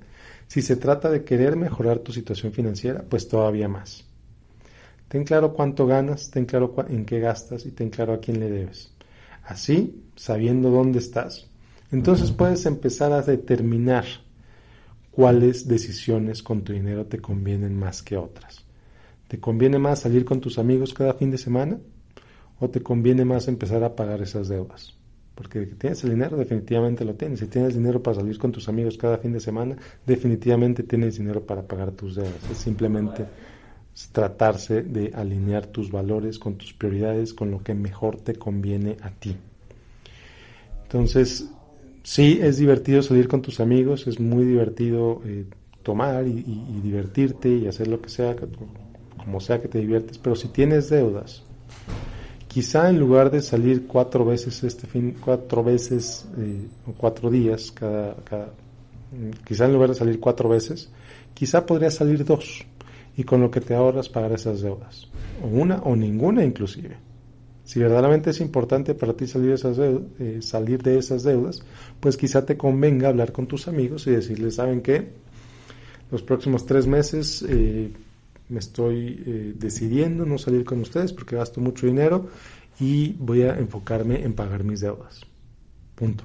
si 0.48 0.62
se 0.62 0.76
trata 0.76 1.08
de 1.08 1.22
querer 1.22 1.54
mejorar 1.54 2.00
tu 2.00 2.12
situación 2.12 2.52
financiera, 2.52 3.04
pues 3.08 3.28
todavía 3.28 3.68
más. 3.68 4.04
Ten 5.06 5.22
claro 5.22 5.52
cuánto 5.52 5.86
ganas, 5.86 6.30
ten 6.30 6.44
claro 6.44 6.74
en 6.88 7.04
qué 7.04 7.20
gastas 7.20 7.66
y 7.66 7.70
ten 7.70 7.88
claro 7.88 8.14
a 8.14 8.20
quién 8.20 8.40
le 8.40 8.50
debes. 8.50 8.90
Así, 9.44 10.02
sabiendo 10.16 10.70
dónde 10.70 10.98
estás, 10.98 11.46
entonces 11.92 12.32
puedes 12.32 12.66
empezar 12.66 13.12
a 13.12 13.22
determinar 13.22 14.04
cuáles 15.12 15.68
decisiones 15.68 16.42
con 16.42 16.62
tu 16.62 16.72
dinero 16.72 17.06
te 17.06 17.20
convienen 17.20 17.78
más 17.78 18.02
que 18.02 18.16
otras. 18.16 18.64
¿Te 19.28 19.38
conviene 19.38 19.78
más 19.78 20.00
salir 20.00 20.24
con 20.24 20.40
tus 20.40 20.58
amigos 20.58 20.92
cada 20.92 21.14
fin 21.14 21.30
de 21.30 21.38
semana? 21.38 21.78
O 22.60 22.68
te 22.68 22.80
conviene 22.80 23.24
más 23.24 23.48
empezar 23.48 23.82
a 23.84 23.94
pagar 23.94 24.22
esas 24.22 24.48
deudas? 24.48 24.94
Porque 25.34 25.66
tienes 25.66 26.04
el 26.04 26.10
dinero, 26.10 26.36
definitivamente 26.36 27.04
lo 27.04 27.14
tienes. 27.14 27.40
Si 27.40 27.46
tienes 27.46 27.74
dinero 27.74 28.02
para 28.02 28.16
salir 28.16 28.38
con 28.38 28.52
tus 28.52 28.68
amigos 28.68 28.96
cada 28.96 29.18
fin 29.18 29.32
de 29.32 29.40
semana, 29.40 29.76
definitivamente 30.06 30.84
tienes 30.84 31.18
dinero 31.18 31.44
para 31.44 31.62
pagar 31.62 31.90
tus 31.90 32.14
deudas. 32.14 32.48
Es 32.50 32.58
simplemente 32.58 33.26
tratarse 34.12 34.82
de 34.82 35.12
alinear 35.14 35.66
tus 35.66 35.90
valores 35.90 36.38
con 36.38 36.56
tus 36.56 36.72
prioridades, 36.72 37.34
con 37.34 37.50
lo 37.50 37.62
que 37.62 37.74
mejor 37.74 38.20
te 38.20 38.34
conviene 38.34 38.96
a 39.02 39.10
ti. 39.10 39.36
Entonces, 40.84 41.48
sí, 42.02 42.38
es 42.40 42.58
divertido 42.58 43.02
salir 43.02 43.28
con 43.28 43.42
tus 43.42 43.60
amigos, 43.60 44.06
es 44.06 44.20
muy 44.20 44.44
divertido 44.44 45.22
eh, 45.24 45.46
tomar 45.82 46.26
y, 46.26 46.42
divertirte 46.82 47.48
y 47.48 47.66
hacer 47.66 47.88
lo 47.88 48.00
que 48.00 48.08
sea, 48.08 48.36
como 49.16 49.40
sea 49.40 49.60
que 49.60 49.68
te 49.68 49.78
diviertes, 49.78 50.18
pero 50.18 50.34
si 50.34 50.48
tienes 50.48 50.88
deudas, 50.88 51.42
quizá 52.54 52.88
en 52.88 53.00
lugar 53.00 53.32
de 53.32 53.42
salir 53.42 53.88
cuatro 53.88 54.24
veces 54.24 54.62
este 54.62 54.86
fin, 54.86 55.16
cuatro 55.20 55.64
veces 55.64 56.24
eh, 56.38 56.68
o 56.86 56.92
cuatro 56.92 57.28
días 57.28 57.72
cada, 57.72 58.14
cada, 58.22 58.52
quizá 59.44 59.64
en 59.64 59.72
lugar 59.72 59.88
de 59.88 59.96
salir 59.96 60.20
cuatro 60.20 60.48
veces, 60.48 60.88
quizá 61.34 61.66
podría 61.66 61.90
salir 61.90 62.24
dos 62.24 62.64
y 63.16 63.24
con 63.24 63.40
lo 63.40 63.50
que 63.50 63.60
te 63.60 63.74
ahorras 63.74 64.08
pagar 64.08 64.30
esas 64.30 64.60
deudas, 64.60 65.08
o 65.42 65.48
una 65.48 65.78
o 65.82 65.96
ninguna 65.96 66.44
inclusive. 66.44 66.96
Si 67.64 67.80
verdaderamente 67.80 68.30
es 68.30 68.40
importante 68.40 68.94
para 68.94 69.14
ti 69.14 69.26
salir 69.26 69.48
de, 69.48 69.54
esas 69.56 69.76
deudas, 69.76 70.02
eh, 70.20 70.38
salir 70.40 70.80
de 70.80 70.98
esas 70.98 71.24
deudas, 71.24 71.60
pues 71.98 72.16
quizá 72.16 72.46
te 72.46 72.56
convenga 72.56 73.08
hablar 73.08 73.32
con 73.32 73.48
tus 73.48 73.66
amigos 73.66 74.06
y 74.06 74.12
decirles, 74.12 74.54
¿saben 74.54 74.80
qué? 74.80 75.08
Los 76.08 76.22
próximos 76.22 76.64
tres 76.66 76.86
meses 76.86 77.44
eh, 77.48 77.90
me 78.48 78.58
estoy 78.58 79.22
eh, 79.26 79.54
decidiendo 79.56 80.26
no 80.26 80.38
salir 80.38 80.64
con 80.64 80.80
ustedes 80.80 81.12
porque 81.12 81.36
gasto 81.36 81.60
mucho 81.60 81.86
dinero 81.86 82.28
y 82.78 83.12
voy 83.14 83.42
a 83.42 83.58
enfocarme 83.58 84.22
en 84.22 84.34
pagar 84.34 84.64
mis 84.64 84.80
deudas. 84.80 85.20
Punto. 85.94 86.24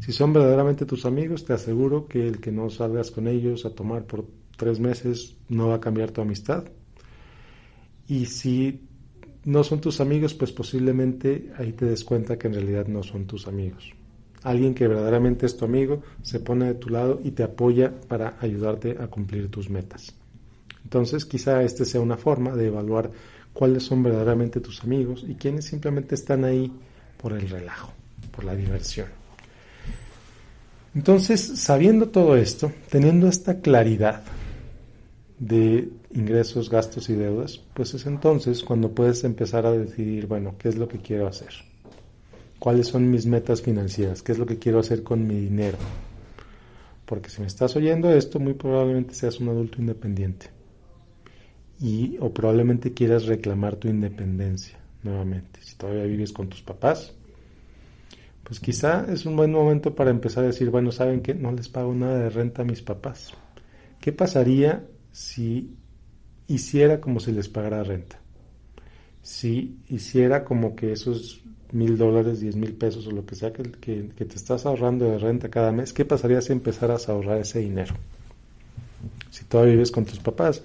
Si 0.00 0.12
son 0.12 0.32
verdaderamente 0.32 0.84
tus 0.84 1.06
amigos, 1.06 1.44
te 1.44 1.54
aseguro 1.54 2.06
que 2.06 2.26
el 2.26 2.38
que 2.38 2.52
no 2.52 2.68
salgas 2.68 3.10
con 3.10 3.28
ellos 3.28 3.64
a 3.64 3.70
tomar 3.70 4.04
por 4.04 4.26
tres 4.56 4.78
meses 4.78 5.36
no 5.48 5.68
va 5.68 5.76
a 5.76 5.80
cambiar 5.80 6.10
tu 6.10 6.20
amistad. 6.20 6.64
Y 8.06 8.26
si 8.26 8.82
no 9.44 9.64
son 9.64 9.80
tus 9.80 10.00
amigos, 10.00 10.34
pues 10.34 10.52
posiblemente 10.52 11.50
ahí 11.56 11.72
te 11.72 11.86
des 11.86 12.04
cuenta 12.04 12.36
que 12.36 12.48
en 12.48 12.54
realidad 12.54 12.86
no 12.88 13.02
son 13.02 13.26
tus 13.26 13.46
amigos. 13.46 13.90
Alguien 14.42 14.74
que 14.74 14.86
verdaderamente 14.86 15.46
es 15.46 15.56
tu 15.56 15.64
amigo 15.64 16.02
se 16.22 16.40
pone 16.40 16.66
de 16.66 16.74
tu 16.74 16.90
lado 16.90 17.20
y 17.24 17.30
te 17.30 17.42
apoya 17.42 17.92
para 18.06 18.36
ayudarte 18.40 18.96
a 19.00 19.08
cumplir 19.08 19.50
tus 19.50 19.70
metas. 19.70 20.14
Entonces 20.86 21.24
quizá 21.24 21.64
esta 21.64 21.84
sea 21.84 22.00
una 22.00 22.16
forma 22.16 22.54
de 22.54 22.68
evaluar 22.68 23.10
cuáles 23.52 23.82
son 23.82 24.04
verdaderamente 24.04 24.60
tus 24.60 24.84
amigos 24.84 25.24
y 25.26 25.34
quiénes 25.34 25.64
simplemente 25.64 26.14
están 26.14 26.44
ahí 26.44 26.72
por 27.20 27.32
el 27.32 27.48
relajo, 27.48 27.92
por 28.30 28.44
la 28.44 28.54
diversión. 28.54 29.08
Entonces, 30.94 31.40
sabiendo 31.40 32.10
todo 32.10 32.36
esto, 32.36 32.70
teniendo 32.88 33.26
esta 33.26 33.60
claridad 33.60 34.22
de 35.40 35.88
ingresos, 36.14 36.70
gastos 36.70 37.08
y 37.10 37.14
deudas, 37.14 37.60
pues 37.74 37.92
es 37.94 38.06
entonces 38.06 38.62
cuando 38.62 38.92
puedes 38.92 39.24
empezar 39.24 39.66
a 39.66 39.72
decidir, 39.72 40.28
bueno, 40.28 40.54
¿qué 40.56 40.68
es 40.68 40.76
lo 40.76 40.86
que 40.86 40.98
quiero 40.98 41.26
hacer? 41.26 41.50
¿Cuáles 42.60 42.86
son 42.86 43.10
mis 43.10 43.26
metas 43.26 43.60
financieras? 43.60 44.22
¿Qué 44.22 44.30
es 44.30 44.38
lo 44.38 44.46
que 44.46 44.60
quiero 44.60 44.78
hacer 44.78 45.02
con 45.02 45.26
mi 45.26 45.34
dinero? 45.34 45.78
Porque 47.06 47.28
si 47.28 47.40
me 47.40 47.48
estás 47.48 47.74
oyendo 47.74 48.08
esto, 48.12 48.38
muy 48.38 48.54
probablemente 48.54 49.14
seas 49.14 49.40
un 49.40 49.48
adulto 49.48 49.80
independiente. 49.80 50.54
Y 51.80 52.16
o 52.20 52.32
probablemente 52.32 52.94
quieras 52.94 53.26
reclamar 53.26 53.76
tu 53.76 53.88
independencia 53.88 54.78
nuevamente. 55.02 55.60
Si 55.62 55.76
todavía 55.76 56.04
vives 56.04 56.32
con 56.32 56.48
tus 56.48 56.62
papás, 56.62 57.14
pues 58.42 58.60
quizá 58.60 59.06
es 59.12 59.26
un 59.26 59.36
buen 59.36 59.52
momento 59.52 59.94
para 59.94 60.10
empezar 60.10 60.44
a 60.44 60.48
decir, 60.48 60.70
bueno, 60.70 60.92
¿saben 60.92 61.20
qué? 61.20 61.34
No 61.34 61.52
les 61.52 61.68
pago 61.68 61.94
nada 61.94 62.18
de 62.18 62.30
renta 62.30 62.62
a 62.62 62.64
mis 62.64 62.82
papás. 62.82 63.32
¿Qué 64.00 64.12
pasaría 64.12 64.86
si 65.12 65.76
hiciera 66.48 67.00
como 67.00 67.20
si 67.20 67.32
les 67.32 67.48
pagara 67.48 67.82
renta. 67.82 68.18
Si 69.22 69.78
hiciera 69.88 70.44
como 70.44 70.76
que 70.76 70.92
esos 70.92 71.42
mil 71.72 71.98
dólares, 71.98 72.40
diez 72.40 72.54
mil 72.54 72.74
pesos 72.74 73.06
o 73.06 73.10
lo 73.10 73.26
que 73.26 73.34
sea 73.34 73.52
que, 73.52 73.62
que, 73.62 74.24
te 74.24 74.36
estás 74.36 74.66
ahorrando 74.66 75.10
de 75.10 75.18
renta 75.18 75.48
cada 75.48 75.72
mes, 75.72 75.92
¿qué 75.92 76.04
pasaría 76.04 76.40
si 76.40 76.52
empezaras 76.52 77.08
a 77.08 77.12
ahorrar 77.12 77.40
ese 77.40 77.58
dinero? 77.58 77.94
Si 79.30 79.44
todavía 79.44 79.72
vives 79.72 79.90
con 79.90 80.04
tus 80.04 80.20
papás, 80.20 80.62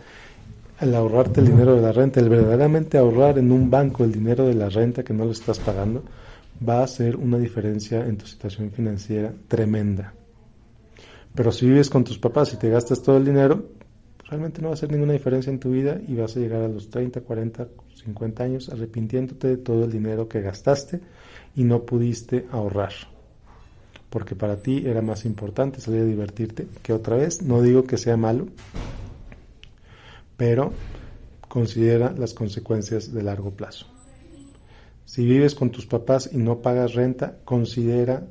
al 0.81 0.95
ahorrarte 0.95 1.41
el 1.41 1.47
dinero 1.47 1.75
de 1.75 1.81
la 1.81 1.91
renta, 1.91 2.19
el 2.19 2.27
verdaderamente 2.27 2.97
ahorrar 2.97 3.37
en 3.37 3.51
un 3.51 3.69
banco 3.69 4.03
el 4.03 4.11
dinero 4.11 4.47
de 4.47 4.55
la 4.55 4.67
renta 4.67 5.03
que 5.03 5.13
no 5.13 5.25
lo 5.25 5.31
estás 5.31 5.59
pagando, 5.59 6.03
va 6.67 6.79
a 6.79 6.85
hacer 6.85 7.17
una 7.17 7.37
diferencia 7.37 8.03
en 8.03 8.17
tu 8.17 8.25
situación 8.25 8.71
financiera 8.71 9.31
tremenda. 9.47 10.11
Pero 11.35 11.51
si 11.51 11.67
vives 11.67 11.87
con 11.87 12.03
tus 12.03 12.17
papás 12.17 12.53
y 12.53 12.57
te 12.57 12.69
gastas 12.69 13.03
todo 13.03 13.17
el 13.17 13.25
dinero, 13.25 13.63
realmente 14.27 14.59
no 14.59 14.69
va 14.69 14.71
a 14.71 14.73
hacer 14.73 14.91
ninguna 14.91 15.13
diferencia 15.13 15.51
en 15.51 15.59
tu 15.59 15.69
vida 15.69 16.01
y 16.07 16.15
vas 16.15 16.35
a 16.35 16.39
llegar 16.39 16.63
a 16.63 16.67
los 16.67 16.89
30, 16.89 17.21
40, 17.21 17.67
50 18.03 18.43
años 18.43 18.69
arrepintiéndote 18.69 19.49
de 19.49 19.57
todo 19.57 19.85
el 19.85 19.91
dinero 19.91 20.27
que 20.27 20.41
gastaste 20.41 20.99
y 21.55 21.63
no 21.63 21.83
pudiste 21.83 22.47
ahorrar. 22.51 22.93
Porque 24.09 24.35
para 24.35 24.57
ti 24.57 24.81
era 24.87 25.03
más 25.03 25.25
importante 25.25 25.79
salir 25.79 26.01
a 26.01 26.05
divertirte 26.05 26.65
que 26.81 26.91
otra 26.91 27.17
vez, 27.17 27.43
no 27.43 27.61
digo 27.61 27.83
que 27.83 27.97
sea 27.97 28.17
malo, 28.17 28.47
pero 30.41 30.73
considera 31.47 32.15
las 32.17 32.33
consecuencias 32.33 33.13
de 33.13 33.21
largo 33.21 33.51
plazo. 33.51 33.85
Si 35.05 35.23
vives 35.23 35.53
con 35.53 35.69
tus 35.69 35.85
papás 35.85 36.31
y 36.33 36.37
no 36.37 36.63
pagas 36.63 36.95
renta, 36.95 37.37
considera 37.45 38.25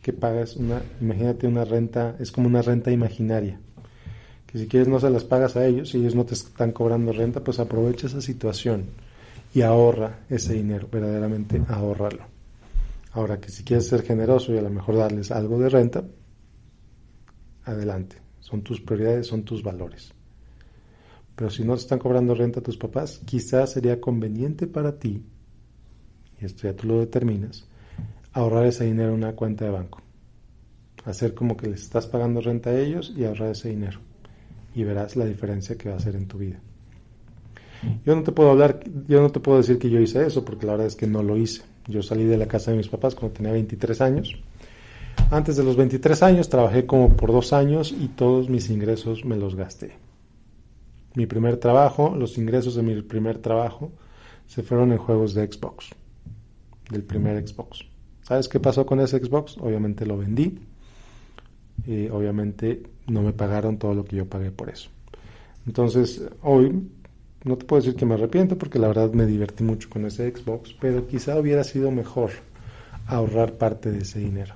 que 0.00 0.14
pagas 0.14 0.56
una, 0.56 0.80
imagínate 1.02 1.46
una 1.46 1.66
renta, 1.66 2.16
es 2.20 2.32
como 2.32 2.46
una 2.46 2.62
renta 2.62 2.90
imaginaria 2.90 3.60
y 4.54 4.58
si 4.60 4.66
quieres 4.66 4.88
no 4.88 4.98
se 4.98 5.10
las 5.10 5.24
pagas 5.24 5.56
a 5.56 5.66
ellos 5.66 5.94
y 5.94 5.98
ellos 5.98 6.14
no 6.14 6.24
te 6.24 6.32
están 6.32 6.72
cobrando 6.72 7.12
renta, 7.12 7.44
pues 7.44 7.58
aprovecha 7.58 8.06
esa 8.06 8.22
situación 8.22 8.86
y 9.52 9.60
ahorra 9.60 10.20
ese 10.30 10.54
dinero, 10.54 10.88
verdaderamente 10.90 11.60
ahorralo. 11.68 12.24
Ahora 13.12 13.40
que 13.40 13.50
si 13.50 13.62
quieres 13.62 13.88
ser 13.88 14.04
generoso 14.04 14.54
y 14.54 14.56
a 14.56 14.62
lo 14.62 14.70
mejor 14.70 14.96
darles 14.96 15.32
algo 15.32 15.58
de 15.58 15.68
renta, 15.68 16.02
adelante. 17.64 18.16
Son 18.40 18.62
tus 18.62 18.80
prioridades, 18.80 19.26
son 19.26 19.42
tus 19.42 19.62
valores. 19.62 20.14
Pero 21.36 21.50
si 21.50 21.64
no 21.64 21.74
te 21.74 21.80
están 21.80 21.98
cobrando 21.98 22.34
renta 22.34 22.60
a 22.60 22.62
tus 22.62 22.76
papás, 22.76 23.20
quizás 23.24 23.72
sería 23.72 24.00
conveniente 24.00 24.66
para 24.66 24.98
ti, 24.98 25.24
y 26.40 26.44
esto 26.44 26.68
ya 26.68 26.74
tú 26.74 26.86
lo 26.86 27.00
determinas, 27.00 27.66
ahorrar 28.32 28.66
ese 28.66 28.84
dinero 28.84 29.10
en 29.10 29.16
una 29.16 29.32
cuenta 29.32 29.64
de 29.64 29.70
banco. 29.70 30.00
Hacer 31.04 31.34
como 31.34 31.56
que 31.56 31.68
les 31.68 31.82
estás 31.82 32.06
pagando 32.06 32.40
renta 32.40 32.70
a 32.70 32.78
ellos 32.78 33.12
y 33.16 33.24
ahorrar 33.24 33.50
ese 33.50 33.70
dinero 33.70 34.00
y 34.74 34.82
verás 34.82 35.16
la 35.16 35.24
diferencia 35.24 35.76
que 35.76 35.88
va 35.88 35.94
a 35.94 35.98
hacer 35.98 36.16
en 36.16 36.26
tu 36.26 36.38
vida. 36.38 36.58
Yo 38.04 38.16
no 38.16 38.22
te 38.22 38.32
puedo 38.32 38.50
hablar, 38.50 38.80
yo 39.06 39.20
no 39.20 39.30
te 39.30 39.40
puedo 39.40 39.58
decir 39.58 39.78
que 39.78 39.90
yo 39.90 40.00
hice 40.00 40.26
eso, 40.26 40.44
porque 40.44 40.66
la 40.66 40.72
verdad 40.72 40.86
es 40.88 40.96
que 40.96 41.06
no 41.06 41.22
lo 41.22 41.36
hice. 41.36 41.62
Yo 41.86 42.02
salí 42.02 42.24
de 42.24 42.38
la 42.38 42.48
casa 42.48 42.70
de 42.70 42.78
mis 42.78 42.88
papás 42.88 43.14
cuando 43.14 43.36
tenía 43.36 43.52
23 43.52 44.00
años. 44.00 44.36
Antes 45.30 45.56
de 45.56 45.64
los 45.64 45.76
23 45.76 46.22
años 46.22 46.48
trabajé 46.48 46.86
como 46.86 47.10
por 47.10 47.30
dos 47.30 47.52
años 47.52 47.92
y 47.92 48.08
todos 48.08 48.48
mis 48.48 48.70
ingresos 48.70 49.24
me 49.24 49.36
los 49.36 49.54
gasté. 49.54 49.92
Mi 51.14 51.26
primer 51.26 51.58
trabajo, 51.58 52.14
los 52.16 52.38
ingresos 52.38 52.74
de 52.74 52.82
mi 52.82 53.00
primer 53.02 53.38
trabajo 53.38 53.92
se 54.46 54.62
fueron 54.62 54.92
en 54.92 54.98
juegos 54.98 55.34
de 55.34 55.50
Xbox, 55.50 55.90
del 56.90 57.02
primer 57.02 57.46
Xbox. 57.46 57.84
¿Sabes 58.22 58.48
qué 58.48 58.58
pasó 58.58 58.84
con 58.84 59.00
ese 59.00 59.18
Xbox? 59.18 59.56
Obviamente 59.58 60.06
lo 60.06 60.18
vendí 60.18 60.58
y 61.86 62.08
obviamente 62.08 62.82
no 63.06 63.22
me 63.22 63.32
pagaron 63.32 63.78
todo 63.78 63.94
lo 63.94 64.04
que 64.04 64.16
yo 64.16 64.26
pagué 64.26 64.50
por 64.50 64.70
eso. 64.70 64.90
Entonces, 65.66 66.22
hoy 66.42 66.88
no 67.44 67.56
te 67.58 67.64
puedo 67.64 67.82
decir 67.82 67.96
que 67.96 68.06
me 68.06 68.14
arrepiento 68.14 68.56
porque 68.56 68.78
la 68.78 68.88
verdad 68.88 69.12
me 69.12 69.26
divertí 69.26 69.62
mucho 69.62 69.88
con 69.90 70.06
ese 70.06 70.30
Xbox, 70.30 70.74
pero 70.80 71.06
quizá 71.06 71.38
hubiera 71.38 71.62
sido 71.62 71.90
mejor 71.90 72.30
ahorrar 73.06 73.52
parte 73.52 73.90
de 73.90 73.98
ese 73.98 74.18
dinero. 74.18 74.54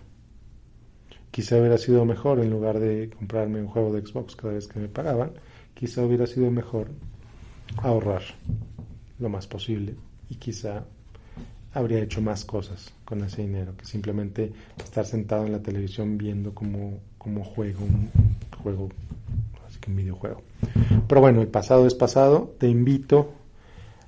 Quizá 1.30 1.58
hubiera 1.58 1.78
sido 1.78 2.04
mejor 2.04 2.40
en 2.40 2.50
lugar 2.50 2.78
de 2.78 3.10
comprarme 3.10 3.60
un 3.60 3.68
juego 3.68 3.92
de 3.92 4.04
Xbox 4.04 4.34
cada 4.34 4.54
vez 4.54 4.66
que 4.66 4.80
me 4.80 4.88
pagaban, 4.88 5.32
quizá 5.78 6.04
hubiera 6.04 6.26
sido 6.26 6.50
mejor 6.50 6.88
ahorrar 7.76 8.22
lo 9.20 9.28
más 9.28 9.46
posible 9.46 9.94
y 10.28 10.34
quizá 10.34 10.84
habría 11.72 12.00
hecho 12.00 12.20
más 12.20 12.44
cosas 12.44 12.92
con 13.04 13.22
ese 13.22 13.42
dinero 13.42 13.76
que 13.76 13.84
simplemente 13.84 14.52
estar 14.82 15.06
sentado 15.06 15.46
en 15.46 15.52
la 15.52 15.62
televisión 15.62 16.18
viendo 16.18 16.52
cómo, 16.52 16.98
cómo 17.16 17.44
juego 17.44 17.84
un 17.84 18.10
juego, 18.60 18.88
así 19.68 19.78
que 19.78 19.90
un 19.90 19.96
videojuego. 19.98 20.42
Pero 21.06 21.20
bueno, 21.20 21.42
el 21.42 21.48
pasado 21.48 21.86
es 21.86 21.94
pasado. 21.94 22.56
Te 22.58 22.68
invito 22.68 23.34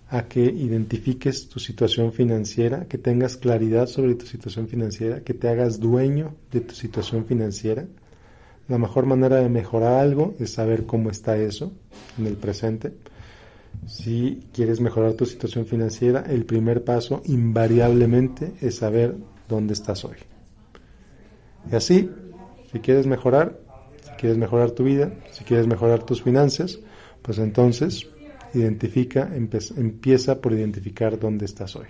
a 0.08 0.24
que 0.24 0.42
identifiques 0.42 1.48
tu 1.48 1.60
situación 1.60 2.12
financiera, 2.12 2.86
que 2.86 2.98
tengas 2.98 3.36
claridad 3.36 3.86
sobre 3.86 4.16
tu 4.16 4.26
situación 4.26 4.66
financiera, 4.66 5.20
que 5.20 5.34
te 5.34 5.48
hagas 5.48 5.78
dueño 5.78 6.34
de 6.50 6.62
tu 6.62 6.74
situación 6.74 7.26
financiera. 7.26 7.86
La 8.70 8.78
mejor 8.78 9.04
manera 9.04 9.36
de 9.36 9.50
mejorar 9.50 10.00
algo 10.00 10.34
es 10.40 10.54
saber 10.54 10.86
cómo 10.86 11.10
está 11.10 11.36
eso 11.36 11.72
en 12.18 12.26
el 12.26 12.36
presente 12.36 12.94
si 13.86 14.40
quieres 14.52 14.80
mejorar 14.80 15.14
tu 15.14 15.26
situación 15.26 15.66
financiera, 15.66 16.24
el 16.28 16.44
primer 16.44 16.84
paso 16.84 17.22
invariablemente 17.26 18.52
es 18.60 18.76
saber 18.76 19.16
dónde 19.48 19.74
estás 19.74 20.04
hoy. 20.04 20.16
Y 21.70 21.74
así, 21.74 22.10
si 22.70 22.78
quieres 22.80 23.06
mejorar, 23.06 23.58
si 24.02 24.10
quieres 24.12 24.38
mejorar 24.38 24.72
tu 24.72 24.84
vida, 24.84 25.12
si 25.32 25.44
quieres 25.44 25.66
mejorar 25.66 26.02
tus 26.04 26.22
finanzas, 26.22 26.78
Pues 27.22 27.36
entonces, 27.36 28.08
identifica, 28.54 29.30
empieza 29.34 30.40
por 30.40 30.54
identificar 30.54 31.18
dónde 31.18 31.44
estás 31.44 31.76
hoy. 31.76 31.88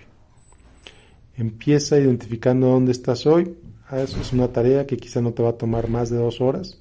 Empieza 1.37 1.97
identificando 1.97 2.67
dónde 2.67 2.91
estás 2.91 3.25
hoy. 3.25 3.55
Ah, 3.91 3.99
es 3.99 4.31
una 4.31 4.47
tarea 4.47 4.87
que 4.87 4.95
quizá 4.95 5.19
no 5.19 5.33
te 5.33 5.43
va 5.43 5.49
a 5.49 5.57
tomar 5.57 5.89
más 5.89 6.09
de 6.09 6.15
dos 6.15 6.39
horas, 6.39 6.79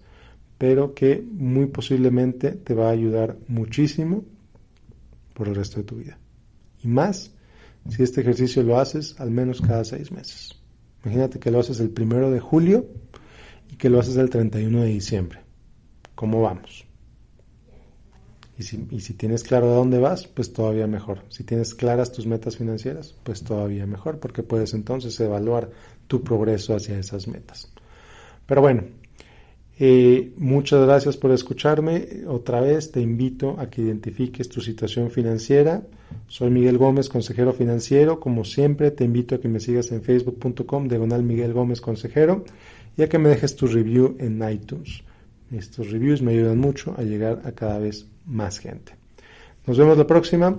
pero 0.58 0.94
que 0.94 1.20
muy 1.20 1.66
posiblemente 1.66 2.52
te 2.52 2.72
va 2.72 2.86
a 2.86 2.92
ayudar 2.92 3.36
muchísimo 3.48 4.24
por 5.34 5.48
el 5.48 5.56
resto 5.56 5.78
de 5.78 5.82
tu 5.82 5.96
vida. 5.96 6.18
Y 6.84 6.86
más 6.86 7.32
si 7.88 8.04
este 8.04 8.20
ejercicio 8.20 8.62
lo 8.62 8.78
haces 8.78 9.18
al 9.18 9.32
menos 9.32 9.60
cada 9.60 9.82
seis 9.82 10.12
meses. 10.12 10.56
Imagínate 11.04 11.40
que 11.40 11.50
lo 11.50 11.58
haces 11.58 11.80
el 11.80 11.90
primero 11.90 12.30
de 12.30 12.38
julio 12.38 12.86
y 13.72 13.74
que 13.74 13.90
lo 13.90 13.98
haces 13.98 14.16
el 14.16 14.30
31 14.30 14.82
de 14.82 14.86
diciembre. 14.86 15.40
¿Cómo 16.14 16.42
vamos? 16.42 16.86
Y 18.56 18.62
si, 18.62 18.86
y 18.90 19.00
si, 19.00 19.14
tienes 19.14 19.42
claro 19.42 19.72
a 19.72 19.74
dónde 19.74 19.98
vas, 19.98 20.28
pues 20.28 20.52
todavía 20.52 20.86
mejor. 20.86 21.24
Si 21.30 21.42
tienes 21.42 21.74
claras 21.74 22.12
tus 22.12 22.26
metas 22.26 22.56
financieras, 22.56 23.16
pues 23.24 23.42
todavía 23.42 23.86
mejor, 23.86 24.20
porque 24.20 24.42
puedes 24.44 24.74
entonces 24.74 25.18
evaluar 25.18 25.70
tu 26.10 26.24
progreso 26.24 26.74
hacia 26.74 26.98
esas 26.98 27.28
metas. 27.28 27.70
Pero 28.44 28.60
bueno, 28.60 28.82
eh, 29.78 30.32
muchas 30.36 30.84
gracias 30.84 31.16
por 31.16 31.30
escucharme. 31.30 32.24
Otra 32.26 32.60
vez 32.60 32.90
te 32.90 33.00
invito 33.00 33.54
a 33.60 33.70
que 33.70 33.82
identifiques 33.82 34.48
tu 34.48 34.60
situación 34.60 35.12
financiera. 35.12 35.84
Soy 36.26 36.50
Miguel 36.50 36.78
Gómez, 36.78 37.08
consejero 37.08 37.52
financiero. 37.52 38.18
Como 38.18 38.44
siempre, 38.44 38.90
te 38.90 39.04
invito 39.04 39.36
a 39.36 39.40
que 39.40 39.46
me 39.46 39.60
sigas 39.60 39.92
en 39.92 40.02
facebook.com, 40.02 40.88
diagonal 40.88 41.22
Miguel 41.22 41.52
Gómez, 41.52 41.80
consejero, 41.80 42.44
y 42.96 43.02
a 43.02 43.08
que 43.08 43.18
me 43.18 43.28
dejes 43.28 43.54
tu 43.54 43.68
review 43.68 44.16
en 44.18 44.42
iTunes. 44.50 45.04
Estos 45.52 45.92
reviews 45.92 46.22
me 46.22 46.32
ayudan 46.32 46.58
mucho 46.58 46.96
a 46.98 47.02
llegar 47.02 47.42
a 47.44 47.52
cada 47.52 47.78
vez 47.78 48.08
más 48.26 48.58
gente. 48.58 48.94
Nos 49.64 49.78
vemos 49.78 49.96
la 49.96 50.08
próxima. 50.08 50.58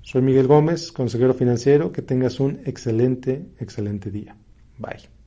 Soy 0.00 0.22
Miguel 0.22 0.46
Gómez, 0.46 0.90
consejero 0.90 1.34
financiero. 1.34 1.92
Que 1.92 2.00
tengas 2.00 2.40
un 2.40 2.60
excelente, 2.64 3.44
excelente 3.58 4.10
día. 4.10 4.34
Bye. 4.80 5.19